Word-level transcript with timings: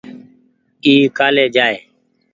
اي 0.85 0.93
ڪآلي 1.17 1.45
جآئي۔ 1.55 1.77